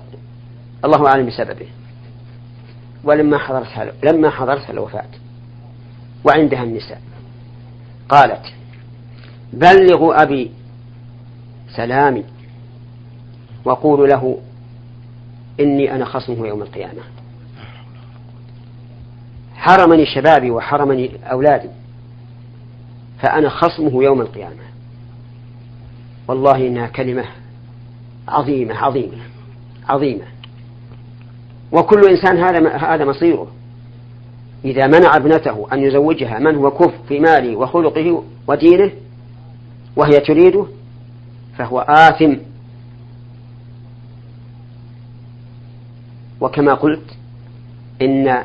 الله 0.85 1.07
أعلم 1.07 1.26
بسببه. 1.26 1.67
ولما 3.05 3.38
حضرتها 3.38 3.93
لما 4.05 4.31
حضرتها 4.31 4.71
الوفاة 4.71 5.09
وعندها 6.25 6.62
النساء. 6.62 7.03
قالت 8.09 8.43
بلغوا 9.53 10.23
أبي 10.23 10.50
سلامي 11.76 12.25
وقولوا 13.65 14.07
له 14.07 14.38
إني 15.61 15.95
أنا 15.95 16.05
خصمه 16.05 16.47
يوم 16.47 16.62
القيامة. 16.62 17.03
حرمني 19.55 20.07
شبابي 20.07 20.50
وحرمني 20.50 21.11
أولادي 21.33 21.69
فأنا 23.23 23.49
خصمه 23.49 24.03
يوم 24.03 24.21
القيامة. 24.21 24.62
والله 26.29 26.57
إنها 26.67 26.87
كلمة 26.87 27.25
عظيمة 28.29 28.75
عظيمة. 28.75 29.25
عظيمة. 29.88 30.25
وكل 31.73 32.00
إنسان 32.09 32.38
هذا 32.38 32.76
هذا 32.76 33.05
مصيره. 33.05 33.49
إذا 34.64 34.87
منع 34.87 35.16
ابنته 35.16 35.66
أن 35.73 35.81
يزوجها 35.81 36.38
من 36.38 36.55
هو 36.55 36.71
كف 36.71 36.93
في 37.09 37.21
ماله 37.21 37.57
وخلقه 37.57 38.25
ودينه 38.47 38.93
وهي 39.97 40.21
تريده 40.21 40.66
فهو 41.59 41.81
آثم. 41.81 42.37
وكما 46.40 46.75
قلت 46.75 47.16
إن 48.02 48.45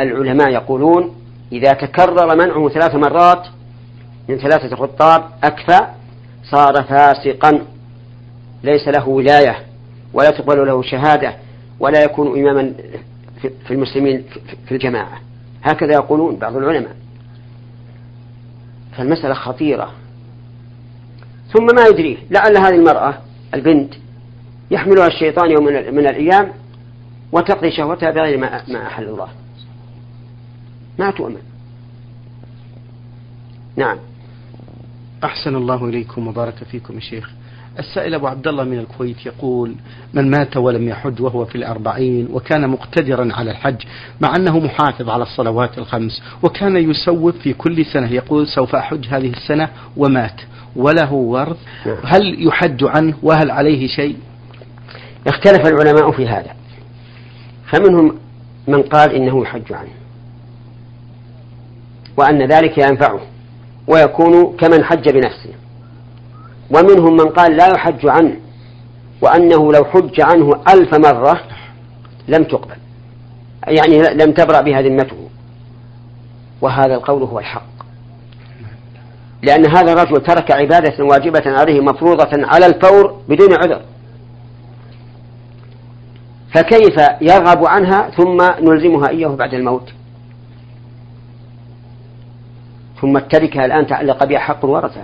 العلماء 0.00 0.50
يقولون 0.50 1.14
إذا 1.52 1.72
تكرر 1.72 2.36
منعه 2.36 2.68
ثلاث 2.68 2.94
مرات 2.94 3.46
من 4.28 4.36
ثلاثة 4.36 4.76
خطاب 4.76 5.24
أكفى 5.44 5.86
صار 6.50 6.82
فاسقا. 6.82 7.66
ليس 8.62 8.88
له 8.88 9.08
ولاية. 9.08 9.66
ولا 10.16 10.30
تقبل 10.30 10.66
له 10.66 10.82
شهادة 10.82 11.36
ولا 11.80 12.04
يكون 12.04 12.40
إماما 12.40 12.72
في 13.40 13.70
المسلمين 13.70 14.24
في 14.66 14.72
الجماعة. 14.72 15.20
هكذا 15.62 15.92
يقولون 15.92 16.36
بعض 16.36 16.56
العلماء. 16.56 16.96
فالمسألة 18.96 19.34
خطيرة. 19.34 19.92
ثم 21.52 21.66
ما 21.76 21.86
يدريه 21.86 22.16
لعل 22.30 22.56
هذه 22.56 22.74
المرأة 22.74 23.18
البنت 23.54 23.94
يحملها 24.70 25.06
الشيطان 25.06 25.50
يوم 25.50 25.64
من 25.64 26.06
الأيام 26.06 26.52
وتقضي 27.32 27.70
شهوتها 27.70 28.10
بغير 28.10 28.38
ما 28.38 28.56
أحل 28.86 29.04
الله. 29.04 29.28
ما 30.98 31.10
تؤمن. 31.10 31.42
نعم. 33.76 33.98
أحسن 35.26 35.56
الله 35.56 35.84
إليكم 35.88 36.28
وبارك 36.28 36.54
فيكم 36.70 36.94
يا 36.94 37.00
شيخ. 37.00 37.30
السائل 37.78 38.14
أبو 38.14 38.26
عبد 38.26 38.48
الله 38.48 38.64
من 38.64 38.78
الكويت 38.78 39.26
يقول 39.26 39.74
من 40.14 40.30
مات 40.30 40.56
ولم 40.56 40.88
يحج 40.88 41.20
وهو 41.20 41.44
في 41.44 41.54
الأربعين 41.54 42.28
وكان 42.32 42.70
مقتدرا 42.70 43.28
على 43.32 43.50
الحج 43.50 43.76
مع 44.20 44.36
أنه 44.36 44.58
محافظ 44.58 45.08
على 45.08 45.22
الصلوات 45.22 45.78
الخمس 45.78 46.22
وكان 46.42 46.90
يسوف 46.90 47.36
في 47.36 47.52
كل 47.52 47.84
سنة. 47.84 48.12
يقول 48.12 48.46
سوف 48.46 48.74
أحج 48.74 49.06
هذه 49.10 49.30
السنة 49.30 49.68
ومات. 49.96 50.40
وله 50.76 51.12
ورث. 51.12 51.56
هل 52.04 52.46
يحج 52.46 52.84
عنه 52.84 53.14
وهل 53.22 53.50
عليه 53.50 53.86
شيء؟ 53.86 54.16
اختلف 55.26 55.66
العلماء 55.66 56.10
في 56.10 56.28
هذا. 56.28 56.56
فمنهم 57.66 58.18
من 58.68 58.82
قال 58.82 59.14
إنه 59.14 59.42
يحج 59.42 59.72
عنه 59.72 59.90
وأن 62.16 62.42
ذلك 62.42 62.78
ينفعه. 62.78 63.20
ويكون 63.88 64.56
كمن 64.56 64.84
حج 64.84 65.08
بنفسه. 65.08 65.50
ومنهم 66.70 67.16
من 67.16 67.28
قال 67.28 67.56
لا 67.56 67.66
يحج 67.74 68.06
عنه 68.06 68.36
وأنه 69.20 69.72
لو 69.72 69.84
حج 69.84 70.20
عنه 70.20 70.60
ألف 70.68 70.94
مرة 70.94 71.40
لم 72.28 72.44
تقبل. 72.44 72.76
يعني 73.66 74.02
لم 74.02 74.32
تبرأ 74.32 74.60
بها 74.60 74.82
ذمته. 74.82 75.28
وهذا 76.60 76.94
القول 76.94 77.22
هو 77.22 77.38
الحق. 77.38 77.76
لأن 79.42 79.66
هذا 79.66 79.92
الرجل 79.92 80.22
ترك 80.22 80.50
عبادة 80.50 81.04
واجبة 81.04 81.42
عليه 81.46 81.80
مفروضة 81.80 82.46
على 82.46 82.66
الفور 82.66 83.20
بدون 83.28 83.52
عذر. 83.52 83.82
فكيف 86.54 86.96
يرغب 87.20 87.66
عنها 87.66 88.10
ثم 88.10 88.42
نلزمها 88.60 89.08
إياه 89.08 89.28
بعد 89.28 89.54
الموت؟ 89.54 89.92
ثم 93.06 93.16
التركة 93.16 93.64
الآن 93.64 93.86
تعلق 93.86 94.24
بها 94.24 94.38
حق 94.38 94.64
الورثة 94.64 95.02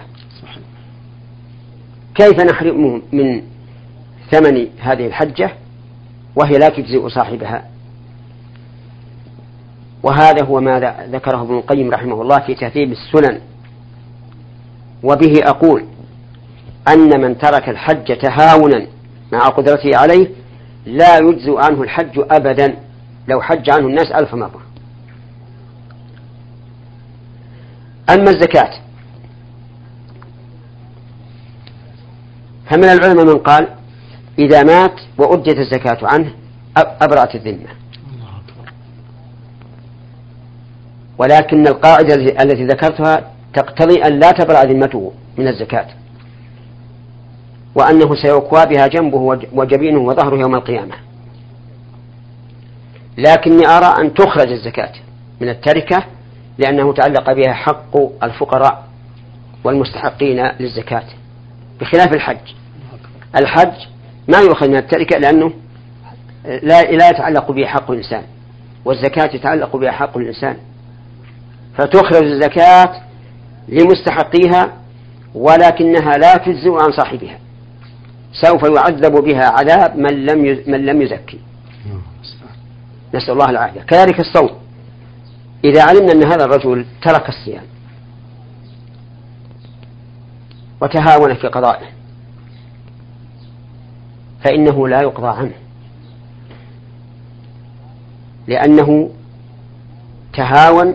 كيف 2.14 2.40
نحرمه 2.40 3.02
من 3.12 3.42
ثمن 4.30 4.66
هذه 4.80 5.06
الحجة 5.06 5.50
وهي 6.36 6.58
لا 6.58 6.68
تجزئ 6.68 7.08
صاحبها؟ 7.08 7.64
وهذا 10.02 10.44
هو 10.44 10.60
ما 10.60 10.80
ذكره 11.10 11.42
ابن 11.42 11.56
القيم 11.56 11.90
رحمه 11.90 12.22
الله 12.22 12.38
في 12.38 12.54
تهذيب 12.54 12.92
السنن. 12.92 13.40
وبه 15.02 15.34
أقول 15.44 15.84
أن 16.88 17.20
من 17.20 17.38
ترك 17.38 17.68
الحج 17.68 18.18
تهاونا 18.18 18.86
مع 19.32 19.48
قدرته 19.48 19.90
عليه 19.98 20.28
لا 20.86 21.18
يجزئ 21.18 21.56
عنه 21.56 21.82
الحج 21.82 22.24
أبدا. 22.30 22.76
لو 23.28 23.42
حج 23.42 23.70
عنه 23.70 23.86
الناس 23.86 24.12
ألف 24.12 24.34
مرة. 24.34 24.61
أما 28.10 28.30
الزكاة. 28.30 28.70
فمن 32.70 32.84
العلماء 32.84 33.24
من 33.24 33.38
قال 33.38 33.68
إذا 34.38 34.62
مات 34.62 35.00
وأدت 35.18 35.58
الزكاة 35.58 35.98
عنه 36.02 36.34
أبرأت 36.76 37.34
الذمة. 37.34 37.68
ولكن 41.18 41.66
القاعدة 41.66 42.14
التي 42.14 42.66
ذكرتها 42.66 43.32
تقتضي 43.54 44.04
أن 44.04 44.18
لا 44.18 44.30
تبرأ 44.30 44.64
ذمته 44.64 45.12
من 45.38 45.48
الزكاة. 45.48 45.86
وأنه 47.74 48.14
سيكوى 48.14 48.66
بها 48.66 48.86
جنبه 48.86 49.18
وجبينه 49.52 49.98
وظهره 49.98 50.36
يوم 50.36 50.54
القيامة. 50.54 50.94
لكني 53.18 53.66
أرى 53.66 53.94
أن 54.04 54.14
تخرج 54.14 54.52
الزكاة 54.52 54.92
من 55.40 55.48
التركة 55.48 56.04
لأنه 56.58 56.92
تعلق 56.92 57.32
بها 57.32 57.52
حق 57.52 57.96
الفقراء 58.22 58.84
والمستحقين 59.64 60.46
للزكاة 60.60 61.04
بخلاف 61.80 62.14
الحج. 62.14 62.54
الحج 63.36 63.86
ما 64.28 64.38
يؤخذ 64.38 64.68
من 64.68 64.76
التركة 64.76 65.18
لأنه 65.18 65.52
لا 66.44 66.82
لا 66.82 67.08
يتعلق 67.08 67.52
به 67.52 67.66
حق 67.66 67.90
الإنسان 67.90 68.22
والزكاة 68.84 69.34
يتعلق 69.34 69.76
بها 69.76 69.90
حق 69.90 70.18
الإنسان. 70.18 70.56
فتخرج 71.78 72.24
الزكاة 72.24 73.02
لمستحقيها 73.68 74.72
ولكنها 75.34 76.12
لا 76.12 76.36
تجزئ 76.36 76.70
عن 76.70 76.92
صاحبها. 76.96 77.38
سوف 78.32 78.62
يعذب 78.62 79.12
بها 79.12 79.44
عذاب 79.44 79.96
من 79.96 80.26
لم 80.26 80.62
من 80.66 80.86
لم 80.86 81.02
يزكي. 81.02 81.40
نسأل 83.14 83.32
الله 83.32 83.50
العافية. 83.50 83.80
كذلك 83.80 84.20
الصوم. 84.20 84.61
إذا 85.64 85.82
علمنا 85.82 86.12
أن 86.12 86.24
هذا 86.24 86.44
الرجل 86.44 86.86
ترك 87.02 87.28
الصيام 87.28 87.64
وتهاون 90.80 91.34
في 91.34 91.46
قضائه 91.46 91.86
فإنه 94.44 94.88
لا 94.88 95.02
يقضى 95.02 95.28
عنه 95.28 95.52
لأنه 98.46 99.10
تهاون 100.32 100.94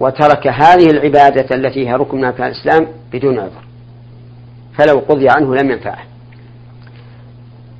وترك 0.00 0.46
هذه 0.46 0.90
العبادة 0.90 1.56
التي 1.56 1.88
هي 1.88 1.94
ركن 1.94 2.24
أركان 2.24 2.46
الإسلام 2.46 2.86
بدون 3.12 3.38
عذر 3.38 3.64
فلو 4.78 4.98
قضي 4.98 5.28
عنه 5.28 5.54
لم 5.54 5.70
ينفعه. 5.70 6.04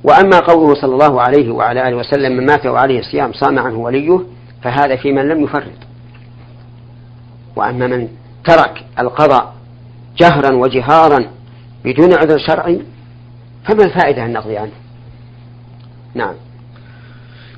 وأما 0.03 0.39
قوله 0.39 0.73
صلى 0.73 0.93
الله 0.93 1.21
عليه 1.21 1.51
وعلى 1.51 1.87
آله 1.87 1.97
وسلم 1.97 2.37
من 2.37 2.45
مات 2.45 2.65
وعليه 2.65 2.99
الصيام 2.99 3.33
صام 3.33 3.59
عنه 3.59 3.79
وليه 3.79 4.19
فهذا 4.63 4.95
في 4.95 5.11
من 5.11 5.27
لم 5.27 5.43
يفرط. 5.43 5.77
وأما 7.55 7.87
من 7.87 8.07
ترك 8.45 8.85
القضاء 8.99 9.55
جهرا 10.17 10.55
وجهارا 10.55 11.25
بدون 11.85 12.13
عذر 12.13 12.37
شرعي 12.37 12.81
فما 13.65 13.83
الفائدة 13.83 14.25
أن 14.25 14.33
نقضي 14.33 14.57
عنه؟ 14.57 14.71
نعم. 16.15 16.33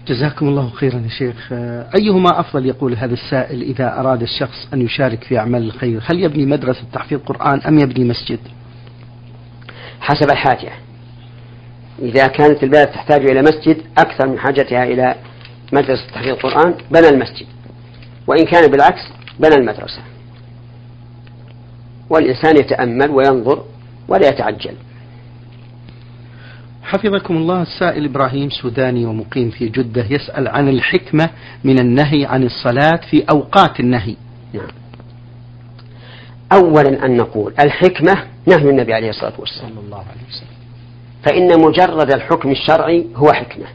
جزاكم 0.08 0.48
الله 0.48 0.70
خيرا 0.70 0.96
يا 0.96 1.10
شيخ. 1.10 1.50
أيهما 1.96 2.40
أفضل 2.40 2.66
يقول 2.66 2.96
هذا 2.96 3.14
السائل 3.14 3.62
إذا 3.62 4.00
أراد 4.00 4.22
الشخص 4.22 4.68
أن 4.74 4.82
يشارك 4.82 5.24
في 5.24 5.40
أعمال 5.40 5.64
الخير؟ 5.64 6.02
هل 6.06 6.24
يبني 6.24 6.46
مدرسة 6.46 6.84
تحفيظ 6.94 7.20
قرآن 7.20 7.62
أم 7.62 7.80
يبني 7.80 8.10
مسجد؟ 8.10 8.40
حسب 10.00 10.32
الحاجة. 10.32 10.72
إذا 12.00 12.28
كانت 12.28 12.64
البلد 12.64 12.88
تحتاج 12.88 13.30
إلى 13.30 13.42
مسجد 13.42 13.78
أكثر 13.98 14.28
من 14.28 14.40
حاجتها 14.40 14.84
إلى 14.84 15.16
مدرسة 15.74 16.08
تحفيظ 16.08 16.30
القرآن 16.30 16.74
بنى 16.92 17.10
المسجد. 17.10 17.48
وإن 18.28 18.46
كان 18.46 18.72
بالعكس 18.72 19.02
بنى 19.40 19.56
المدرسة. 19.56 20.02
والإنسان 22.10 22.58
يتأمل 22.58 23.10
وينظر 23.10 23.64
ولا 24.08 24.28
يتعجل 24.28 24.76
حفظكم 26.84 27.38
الله 27.38 27.62
السائل 27.62 28.06
إبراهيم 28.06 28.50
سوداني 28.50 29.06
ومقيم 29.06 29.50
في 29.50 29.70
جدة 29.70 30.06
يسأل 30.10 30.48
عن 30.48 30.70
الحكمة 30.70 31.30
من 31.64 31.80
النهي 31.80 32.26
عن 32.26 32.44
الصلاة 32.44 33.00
في 33.10 33.24
أوقات 33.30 33.80
النهي. 33.80 34.16
نعم. 34.54 34.68
أولا 36.54 37.06
أن 37.06 37.18
نقول 37.18 37.54
الحكمة 37.60 38.14
نهي 38.48 38.70
النبي 38.70 38.94
عليه 38.94 39.10
الصلاة 39.10 39.34
والسلام. 39.40 39.70
صلى 39.70 39.80
الله 39.86 39.98
عليه 39.98 40.22
وسلم. 40.30 40.56
فإن 41.24 41.62
مجرد 41.68 42.14
الحكم 42.14 42.52
الشرعي 42.52 43.06
هو 43.16 43.34
حكمة. 43.34 43.66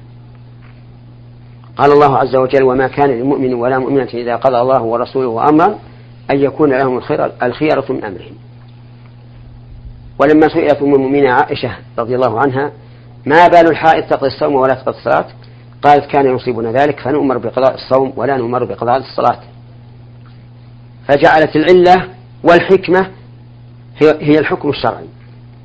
قال 1.80 1.92
الله 1.92 2.18
عز 2.18 2.36
وجل 2.36 2.62
وما 2.62 2.88
كان 2.88 3.10
لمؤمن 3.10 3.54
ولا 3.54 3.78
مؤمنة 3.78 4.08
إذا 4.14 4.36
قضى 4.36 4.60
الله 4.60 4.82
ورسوله 4.82 5.48
أمرا 5.48 5.78
أن 6.30 6.38
يكون 6.38 6.70
لهم 6.70 6.98
الخيرة 7.42 7.84
من 7.88 8.04
أمرهم. 8.04 8.34
ولما 10.18 10.48
سئلت 10.48 10.82
أم 10.82 10.94
المؤمنين 10.94 11.26
عائشة 11.26 11.70
رضي 11.98 12.14
الله 12.14 12.40
عنها 12.40 12.72
ما 13.26 13.48
بال 13.48 13.70
الحائض 13.70 14.04
تقضي 14.04 14.26
الصوم 14.26 14.54
ولا 14.54 14.74
تقضي 14.74 14.98
الصلاة؟ 14.98 15.26
قالت 15.82 16.06
كان 16.06 16.36
يصيبنا 16.36 16.72
ذلك 16.72 17.00
فنؤمر 17.00 17.38
بقضاء 17.38 17.74
الصوم 17.74 18.12
ولا 18.16 18.36
نؤمر 18.36 18.64
بقضاء 18.64 18.96
الصلاة. 18.96 19.40
فجعلت 21.08 21.56
العلة 21.56 22.08
والحكمة 22.44 23.10
هي 24.02 24.38
الحكم 24.38 24.68
الشرعي 24.68 25.06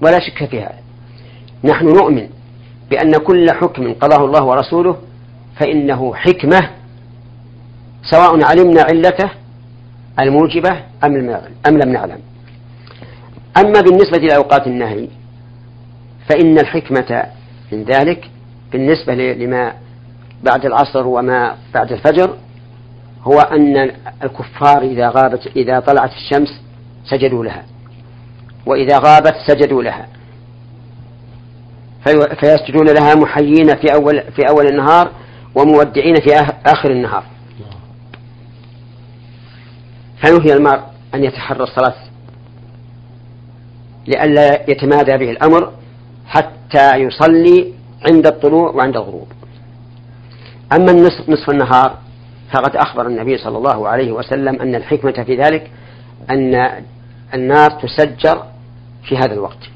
ولا 0.01 0.19
شك 0.19 0.45
في 0.49 0.61
هذا 0.61 0.79
نحن 1.63 1.85
نؤمن 1.85 2.29
بأن 2.89 3.11
كل 3.11 3.51
حكم 3.51 3.93
قضاه 3.93 4.25
الله 4.25 4.43
ورسوله 4.43 4.97
فإنه 5.59 6.15
حكمة 6.15 6.69
سواء 8.11 8.43
علمنا 8.43 8.81
علته 8.81 9.29
الموجبة 10.19 10.71
أم 11.03 11.77
لم 11.77 11.91
نعلم. 11.91 12.19
أما 13.57 13.81
بالنسبة 13.81 14.17
لأوقات 14.17 14.67
النهي 14.67 15.07
فإن 16.29 16.59
الحكمة 16.59 17.23
من 17.71 17.83
ذلك 17.83 18.29
بالنسبة 18.71 19.13
لما 19.13 19.73
بعد 20.43 20.65
العصر 20.65 21.07
وما 21.07 21.55
بعد 21.73 21.91
الفجر 21.91 22.37
هو 23.23 23.39
أن 23.39 23.91
الكفار 24.23 24.81
إذا 24.81 25.09
غابت 25.09 25.47
إذا 25.55 25.79
طلعت 25.79 26.11
الشمس 26.11 26.61
سجدوا 27.05 27.45
لها. 27.45 27.65
وإذا 28.65 28.97
غابت 28.99 29.35
سجدوا 29.47 29.83
لها. 29.83 30.07
فيسجدون 32.39 32.87
لها 32.89 33.15
محيين 33.15 33.67
في 33.67 33.93
أول 33.93 34.23
في 34.35 34.41
أول 34.49 34.67
النهار 34.67 35.11
ومودعين 35.55 36.15
في 36.15 36.33
آخر 36.65 36.91
النهار. 36.91 37.23
فنهي 40.23 40.53
المرء 40.53 40.83
أن 41.13 41.23
يتحرى 41.23 41.63
الصلاة 41.63 41.95
لئلا 44.07 44.71
يتمادى 44.71 45.17
به 45.17 45.31
الأمر 45.31 45.73
حتى 46.27 46.95
يصلي 46.97 47.73
عند 48.09 48.27
الطلوع 48.27 48.71
وعند 48.71 48.95
الغروب. 48.95 49.27
أما 50.73 50.91
النصف 50.91 51.29
نصف 51.29 51.49
النهار 51.49 51.97
فقد 52.53 52.75
أخبر 52.75 53.07
النبي 53.07 53.37
صلى 53.37 53.57
الله 53.57 53.87
عليه 53.87 54.11
وسلم 54.11 54.61
أن 54.61 54.75
الحكمة 54.75 55.23
في 55.23 55.35
ذلك 55.35 55.71
أن 56.29 56.83
النار 57.33 57.69
تسجر 57.69 58.43
في 59.03 59.17
هذا 59.17 59.33
الوقت. 59.33 59.69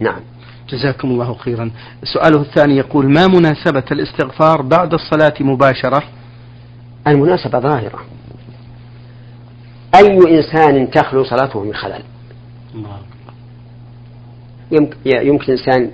نعم. 0.00 0.20
جزاكم 0.74 1.08
الله 1.08 1.34
خيرا. 1.34 1.70
سؤاله 2.04 2.40
الثاني 2.40 2.76
يقول 2.76 3.12
ما 3.12 3.26
مناسبة 3.26 3.84
الاستغفار 3.92 4.62
بعد 4.62 4.94
الصلاة 4.94 5.34
مباشرة؟ 5.40 6.02
المناسبة 7.06 7.58
ظاهرة. 7.58 8.00
أي 9.94 10.18
إنسان 10.36 10.90
تخلو 10.90 11.24
صلاته 11.24 11.64
من 11.64 11.74
خلل. 11.74 12.02
يمكن 15.06 15.52
إنسان 15.52 15.90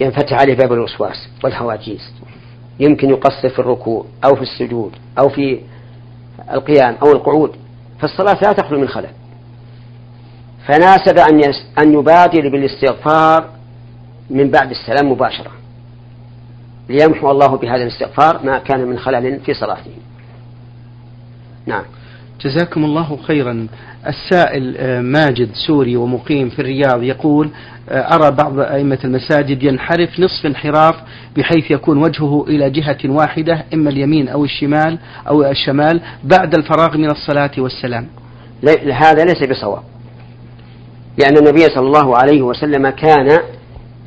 ينفتح 0.00 0.40
عليه 0.40 0.54
باب 0.54 0.72
الوسواس 0.72 1.28
والهواجيس. 1.44 2.12
يمكن 2.80 3.10
يقصر 3.10 3.48
في 3.48 3.58
الركوع 3.58 4.06
أو 4.24 4.36
في 4.36 4.42
السجود 4.42 4.92
أو 5.18 5.28
في 5.28 5.60
القيام 6.52 6.96
أو 7.02 7.12
القعود. 7.12 7.56
فالصلاة 8.00 8.38
لا 8.42 8.52
تخلو 8.52 8.80
من 8.80 8.88
خلل. 8.88 9.10
فناسب 10.66 11.18
أن 11.18 11.52
أن 11.82 11.92
يبادر 11.92 12.48
بالاستغفار 12.48 13.57
من 14.30 14.50
بعد 14.50 14.70
السلام 14.70 15.12
مباشرة 15.12 15.50
ليمحو 16.88 17.30
الله 17.30 17.56
بهذا 17.56 17.82
الاستغفار 17.82 18.40
ما 18.44 18.58
كان 18.58 18.80
من 18.80 18.98
خلل 18.98 19.40
في 19.40 19.54
صلاته. 19.54 19.90
نعم. 21.66 21.84
جزاكم 22.40 22.84
الله 22.84 23.16
خيرا. 23.16 23.66
السائل 24.06 24.76
آه، 24.78 25.00
ماجد 25.00 25.50
سوري 25.66 25.96
ومقيم 25.96 26.48
في 26.48 26.58
الرياض 26.58 27.02
يقول 27.02 27.50
آه، 27.88 28.14
أرى 28.14 28.30
بعض 28.30 28.60
أئمة 28.60 28.98
المساجد 29.04 29.62
ينحرف 29.62 30.20
نصف 30.20 30.46
انحراف 30.46 30.94
بحيث 31.36 31.70
يكون 31.70 31.98
وجهه 31.98 32.44
إلى 32.48 32.70
جهة 32.70 32.98
واحدة 33.04 33.64
إما 33.74 33.90
اليمين 33.90 34.28
أو 34.28 34.44
الشمال 34.44 34.98
أو 35.28 35.42
الشمال 35.42 36.00
بعد 36.24 36.54
الفراغ 36.54 36.96
من 36.96 37.10
الصلاة 37.10 37.50
والسلام. 37.58 38.08
هذا 38.92 39.24
ليس 39.24 39.50
بصواب. 39.50 39.82
لأن 41.18 41.36
النبي 41.36 41.60
صلى 41.60 41.86
الله 41.86 42.16
عليه 42.16 42.42
وسلم 42.42 42.88
كان 42.90 43.38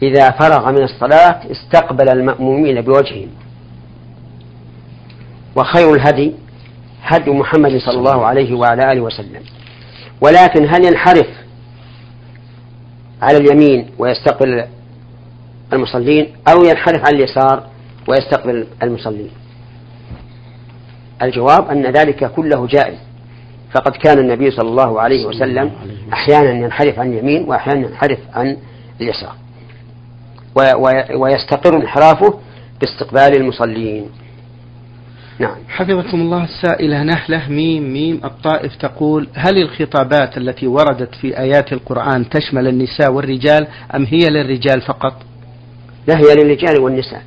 إذا 0.01 0.31
فرغ 0.31 0.71
من 0.71 0.83
الصلاة 0.83 1.41
استقبل 1.51 2.09
المأمومين 2.09 2.81
بوجههم. 2.81 3.29
وخير 5.55 5.93
الهدي 5.93 6.33
هدي 7.03 7.31
محمد 7.31 7.77
صلى 7.77 7.97
الله 7.97 8.25
عليه 8.25 8.53
وعلى 8.53 8.91
آله 8.91 9.01
وسلم. 9.01 9.43
ولكن 10.21 10.67
هل 10.69 10.85
ينحرف 10.85 11.27
على 13.21 13.37
اليمين 13.37 13.89
ويستقبل 13.97 14.65
المصلين 15.73 16.33
أو 16.47 16.63
ينحرف 16.63 17.05
على 17.05 17.15
اليسار 17.17 17.67
ويستقبل 18.07 18.67
المصلين؟ 18.83 19.29
الجواب 21.21 21.69
أن 21.69 21.85
ذلك 21.91 22.31
كله 22.31 22.67
جائز. 22.67 22.97
فقد 23.73 23.91
كان 23.91 24.19
النبي 24.19 24.51
صلى 24.51 24.69
الله 24.69 25.01
عليه 25.01 25.25
وسلم 25.25 25.71
أحيانا 26.13 26.51
ينحرف 26.51 26.99
عن 26.99 27.13
اليمين 27.13 27.49
وأحيانا 27.49 27.87
ينحرف 27.87 28.19
عن 28.33 28.57
اليسار. 29.01 29.40
ويستقر 31.15 31.75
انحرافه 31.75 32.39
باستقبال 32.81 33.41
المصلين. 33.41 34.09
نعم. 35.39 35.55
حفظكم 35.69 36.21
الله 36.21 36.43
السائلة 36.43 37.03
نهلة 37.03 37.49
ميم 37.49 37.93
ميم 37.93 38.21
الطائف 38.25 38.75
تقول 38.75 39.27
هل 39.33 39.61
الخطابات 39.61 40.37
التي 40.37 40.67
وردت 40.67 41.15
في 41.15 41.39
آيات 41.39 41.73
القرآن 41.73 42.29
تشمل 42.29 42.67
النساء 42.67 43.11
والرجال 43.11 43.67
أم 43.95 44.05
هي 44.05 44.19
للرجال 44.29 44.81
فقط؟ 44.81 45.13
لا 46.07 46.17
هي 46.17 46.35
للرجال 46.35 46.81
والنساء. 46.81 47.23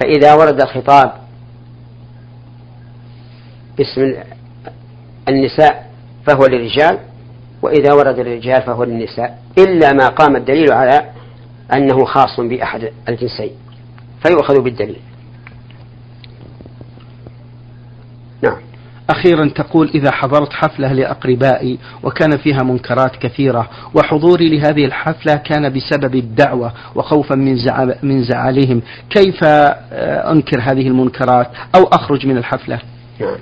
فإذا 0.00 0.34
ورد 0.34 0.60
الخطاب 0.60 1.12
باسم 3.78 4.14
النساء 5.28 5.90
فهو 6.26 6.46
للرجال 6.46 6.98
وإذا 7.62 7.92
ورد 7.92 8.18
الرجال 8.18 8.62
فهو 8.62 8.84
للنساء 8.84 9.38
إلا 9.58 9.92
ما 9.92 10.08
قام 10.08 10.36
الدليل 10.36 10.72
على 10.72 11.10
أنه 11.72 12.04
خاص 12.04 12.40
بأحد 12.40 12.92
الجنسين 13.08 13.50
فيؤخذ 14.22 14.60
بالدليل. 14.60 15.00
نعم. 18.42 18.56
أخيرا 19.10 19.48
تقول 19.48 19.90
إذا 19.94 20.10
حضرت 20.10 20.52
حفلة 20.52 20.92
لأقربائي 20.92 21.78
وكان 22.02 22.36
فيها 22.36 22.62
منكرات 22.62 23.16
كثيرة 23.16 23.70
وحضوري 23.94 24.48
لهذه 24.48 24.84
الحفلة 24.84 25.34
كان 25.34 25.72
بسبب 25.72 26.14
الدعوة 26.14 26.72
وخوفا 26.94 27.34
من, 27.34 27.56
زعل 27.56 27.94
من 28.02 28.24
زعلهم 28.24 28.82
كيف 29.10 29.44
آه، 29.44 30.32
أنكر 30.32 30.60
هذه 30.60 30.88
المنكرات 30.88 31.46
أو 31.76 31.84
أخرج 31.84 32.26
من 32.26 32.36
الحفلة؟ 32.36 32.80
نعم. 33.20 33.36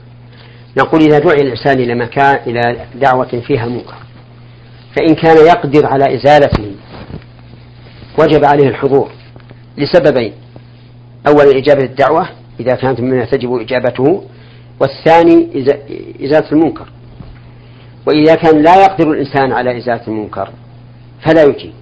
نقول 0.78 1.00
إذا 1.00 1.18
دعي 1.18 1.40
الإنسان 1.42 1.80
إلى 1.80 1.94
مكان 1.94 2.38
إلى 2.46 2.60
دعوة 2.94 3.40
فيها 3.46 3.66
منكر 3.66 3.94
فإن 4.96 5.14
كان 5.14 5.36
يقدر 5.46 5.86
على 5.86 6.14
إزالته 6.14 6.72
وجب 8.18 8.44
عليه 8.44 8.68
الحضور 8.68 9.10
لسببين. 9.78 10.32
أولا 11.28 11.58
إجابة 11.58 11.84
الدعوة 11.84 12.28
إذا 12.60 12.74
كانت 12.74 13.00
مما 13.00 13.24
تجب 13.24 13.54
إجابته. 13.54 14.24
والثاني 14.80 15.64
إزالة 16.24 16.52
المنكر. 16.52 16.88
وإذا 18.06 18.34
كان 18.34 18.62
لا 18.62 18.82
يقدر 18.84 19.12
الإنسان 19.12 19.52
على 19.52 19.78
إزالة 19.78 20.06
المنكر 20.08 20.50
فلا 21.20 21.42
يجيب. 21.42 21.72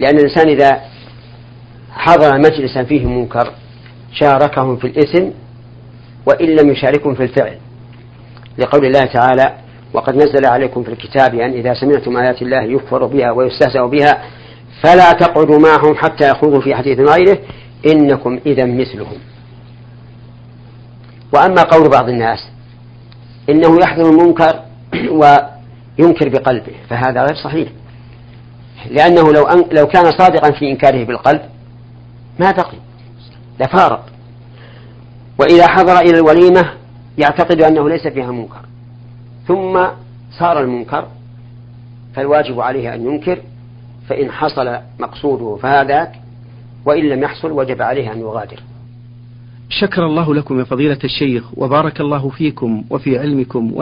لأن 0.00 0.18
الإنسان 0.18 0.48
إذا 0.48 0.80
حضر 1.90 2.38
مجلسا 2.38 2.84
فيه 2.84 3.06
منكر 3.06 3.52
شاركهم 4.12 4.76
في 4.76 4.86
الإثم 4.86 5.28
وإن 6.26 6.46
لم 6.46 6.70
يشاركهم 6.70 7.14
في 7.14 7.22
الفعل. 7.22 7.58
لقول 8.58 8.86
الله 8.86 9.04
تعالى 9.04 9.54
وقد 9.92 10.16
نزل 10.16 10.46
عليكم 10.46 10.82
في 10.82 10.88
الكتاب 10.88 11.34
أن 11.34 11.50
إذا 11.50 11.74
سمعتم 11.74 12.16
آيات 12.16 12.42
الله 12.42 12.62
يكفر 12.62 13.06
بها 13.06 13.30
ويستهزأ 13.30 13.86
بها 13.86 14.24
فلا 14.82 15.12
تقعدوا 15.12 15.58
معهم 15.58 15.96
حتى 15.96 16.30
يخوضوا 16.30 16.60
في 16.60 16.74
حديث 16.74 16.98
غيره 16.98 17.38
إنكم 17.86 18.40
إذا 18.46 18.64
مثلهم. 18.64 19.18
وأما 21.32 21.62
قول 21.62 21.88
بعض 21.88 22.08
الناس 22.08 22.38
إنه 23.50 23.78
يحضر 23.80 24.10
المنكر 24.10 24.62
وينكر 25.20 26.28
بقلبه 26.28 26.72
فهذا 26.90 27.20
غير 27.20 27.34
صحيح. 27.44 27.68
لأنه 28.90 29.32
لو 29.32 29.42
أن 29.42 29.64
لو 29.72 29.86
كان 29.86 30.04
صادقا 30.18 30.50
في 30.50 30.70
إنكاره 30.70 31.04
بالقلب 31.04 31.42
ما 32.38 32.50
بقي 32.50 32.78
لفارق. 33.60 34.06
وإذا 35.38 35.66
حضر 35.66 35.98
إلى 35.98 36.18
الوليمة 36.18 36.72
يعتقد 37.18 37.62
أنه 37.62 37.88
ليس 37.88 38.06
فيها 38.06 38.30
منكر. 38.30 38.60
ثم 39.48 39.86
صار 40.38 40.60
المنكر 40.60 41.08
فالواجب 42.14 42.60
عليه 42.60 42.94
أن 42.94 43.06
ينكر 43.06 43.38
فإن 44.08 44.30
حصل 44.30 44.78
مقصوده 44.98 45.56
فهذاك 45.62 46.12
وإن 46.84 47.08
لم 47.08 47.22
يحصل 47.22 47.52
وجب 47.52 47.82
عليه 47.82 48.12
أن 48.12 48.20
يغادر. 48.20 48.60
شكر 49.68 50.06
الله 50.06 50.34
لكم 50.34 50.58
يا 50.58 50.64
فضيلة 50.64 50.98
الشيخ 51.04 51.58
وبارك 51.58 52.00
الله 52.00 52.28
فيكم 52.28 52.84
وفي 52.90 53.18
علمكم 53.18 53.72